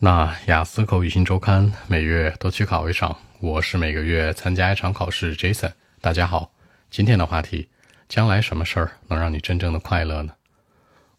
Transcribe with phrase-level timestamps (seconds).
[0.00, 5.36] 那雅思口语新周刊每月都去考一场，我是每个月参加一场考试。
[5.36, 6.52] Jason，大家好，
[6.90, 7.68] 今天的话题：
[8.08, 10.34] 将来什么事儿能让你真正的快乐呢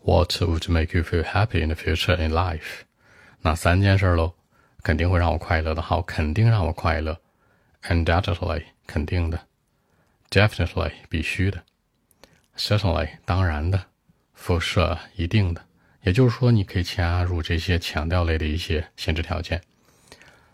[0.01, 2.81] ？What would make you feel happy in the future in life？
[3.41, 4.33] 那三件事喽，
[4.83, 5.81] 肯定会让我快乐的。
[5.81, 7.19] 好，肯定让我快乐。
[7.83, 9.39] Undoubtedly，肯定的。
[10.29, 11.63] Definitely，必须的。
[12.57, 13.85] Certainly，当然的。
[14.37, 15.63] For sure，一定的。
[16.05, 19.59] 也就是说，你可以加入这些强调类的一些限制条件。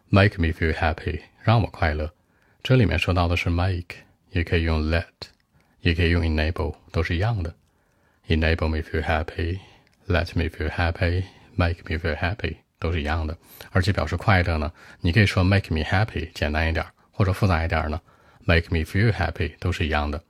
[0.07, 2.13] Make me feel happy，让我快乐。
[2.63, 3.97] 这里面说到的是 make，
[4.31, 5.03] 也可以用 let，
[5.81, 7.53] 也可以用 enable，都是一样的。
[8.29, 13.37] Enable me feel happy，let me feel happy，make me feel happy，都是一样的。
[13.71, 14.71] 而且表示快乐呢，
[15.01, 17.99] 你可以说 make me happy，简单一点，或者复杂一点呢
[18.45, 20.23] ，make me feel happy，都是一样的。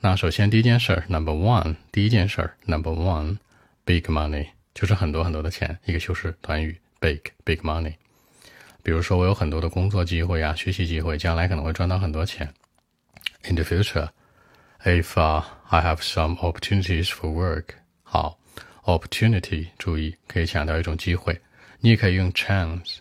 [0.00, 3.36] 那首先第一件事儿，number one，第一件事儿，number one。
[3.84, 7.94] Big money 就是很多很多的钱，一个修饰短语，big big money。
[8.82, 12.52] 比如说，我有很多的工作机会啊，学习机会，将来可能会赚到很多钱。
[13.42, 14.08] In the future,
[14.84, 15.20] if
[15.68, 18.38] I have some opportunities for work，好
[18.84, 21.40] ，opportunity 注意可以强调一种机会，
[21.80, 22.98] 你也可以用 chance，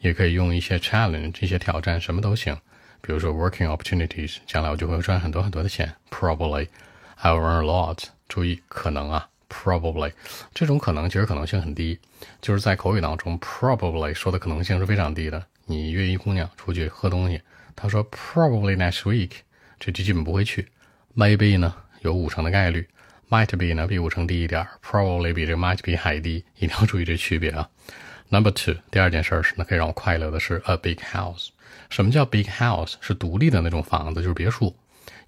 [0.00, 2.54] 也可以用一些 challenge 这些挑战，什么都行。
[3.00, 5.94] 比如说 working opportunities，将来我就会赚很多很多的钱。
[6.10, 6.68] Probably
[7.16, 9.28] I will earn a lot，注意可能啊。
[9.52, 10.10] Probably，
[10.54, 12.00] 这种可能其实可能性很低，
[12.40, 15.44] 就是在口语当中，probably 说的可能性是非常低的。
[15.66, 17.40] 你约一姑娘出去喝东西，
[17.76, 19.30] 她说 probably next week，
[19.78, 20.66] 这就基本不会去。
[21.14, 22.88] Maybe 呢有五成的概率
[23.28, 27.68] ，might be 呢比五成低一点，probably 比这 might be 还低，一定要注意这区别啊。
[28.30, 31.48] Number two，第二件事是呢可以让我快乐的是 a big house。
[31.90, 32.94] 什么叫 big house？
[33.02, 34.74] 是独立的那种房子，就是别墅，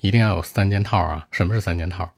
[0.01, 1.29] 一定要有三件套啊。
[1.31, 2.11] 什么是三件套？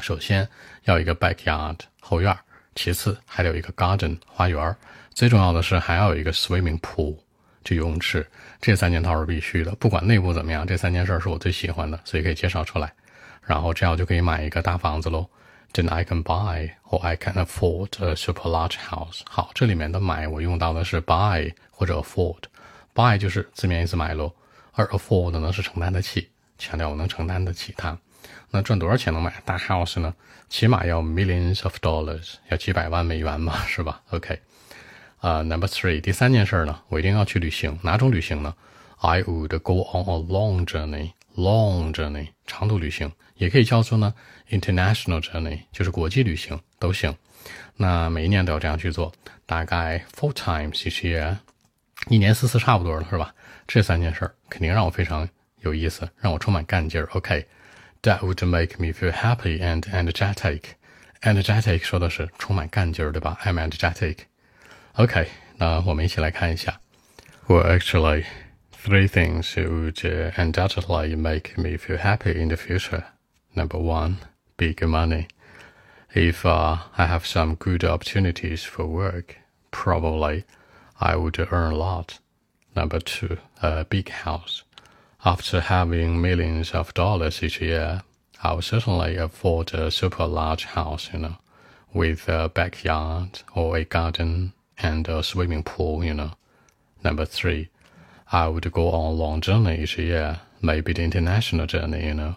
[0.00, 0.48] 首先
[0.84, 2.36] 要一个 backyard 后院，
[2.74, 4.76] 其次还得有一个 garden 花园，
[5.12, 7.16] 最重要的是还要有一个 swimming pool
[7.62, 8.26] 就游泳池。
[8.60, 12.92] 这三件套是必须的，不管内部怎么样，这三件事是我最喜欢的，所以可以介绍出来。
[13.42, 15.28] 然后这样就可以买一个大房子喽。
[15.72, 19.20] Then I can buy or I can afford a super large house。
[19.24, 22.42] 好，这里面的买我用到的是 buy 或者 afford。
[22.94, 24.32] buy 就是字面意思买喽，
[24.72, 26.28] 而 afford 呢是承担得起，
[26.58, 27.96] 强调我能承担得起它。
[28.50, 30.14] 那赚多少钱能买大 house 呢？
[30.48, 34.40] 起码要 millions of dollars，要几百万美元嘛，是吧？OK，
[35.20, 37.78] 啊，Number three，第三件事呢，我一定要去旅行。
[37.82, 38.52] 哪种旅行呢
[38.98, 44.12] ？I would go on a long journey，long journey，长途旅行，也可以叫做呢
[44.50, 47.14] international journey，就是国际旅行都行。
[47.76, 49.12] 那每一年都要这样去做，
[49.46, 51.36] 大概 four times each year，
[52.08, 53.32] 一年四次差不多了，是吧？
[53.68, 55.28] 这三件事肯定让我非常
[55.60, 57.08] 有意思，让我充满干劲儿。
[57.12, 57.46] OK。
[58.01, 60.75] That would make me feel happy and energetic.
[61.21, 63.37] Energetic 说的是充满干劲儿，对吧？
[63.43, 64.19] I'm energetic.
[64.93, 65.27] OK，
[65.57, 66.79] 那我们一起来看一下。
[67.47, 68.25] Well, actually,
[68.71, 73.03] three things would undoubtedly make me feel happy in the future.
[73.55, 74.17] Number one,
[74.57, 75.27] big money.
[76.13, 79.37] If uh, I have some good opportunities for work,
[79.71, 80.43] probably
[80.99, 82.19] I would earn a lot.
[82.75, 84.63] Number two, a big house.
[85.22, 88.02] After having millions of dollars each year,
[88.42, 91.36] I will certainly afford a super large house, you know,
[91.92, 96.32] with a backyard or a garden and a swimming pool, you know.
[97.04, 97.68] Number three,
[98.32, 102.36] I would go on long journey each year, maybe the international journey, you know.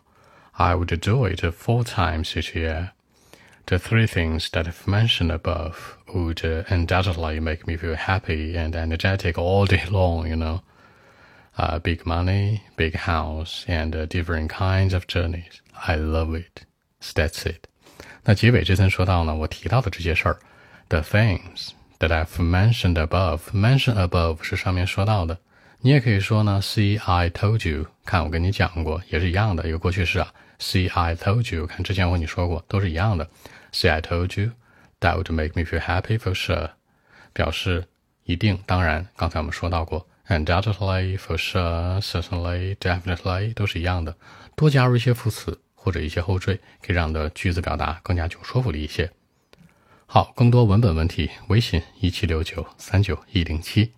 [0.59, 2.91] I would do it four times each year.
[3.67, 9.37] The three things that I've mentioned above would undoubtedly make me feel happy and energetic
[9.37, 10.63] all day long, you know
[11.56, 15.60] uh, big money, big house, and uh, different kinds of journeys.
[15.72, 16.62] I love it.
[17.00, 17.64] That's it.
[18.24, 20.38] 那结尾这层说到呢，我提到的这些事儿，
[20.88, 23.40] the things that I've mentioned above.
[23.52, 25.38] Mention above 是上面说到的。
[25.80, 30.32] 你也可以说呢，See I told you，看我跟你讲过，也是一样的一个过去式啊。
[30.58, 33.28] See I told you，看之前我跟你说过，都是一样的。
[33.72, 36.70] See I told you，that would make me feel happy for sure，
[37.32, 37.86] 表示
[38.24, 40.08] 一定，当然，刚才我们说到过。
[40.27, 44.15] Undoubtedly, for sure, certainly, definitely，都是一样的。
[44.55, 49.11] 多加入一些副词或者一些后缀，可以让的句子表达更加具有说服力一些。
[50.05, 53.91] 好，更多文本问题，微信一七六九三九一零七。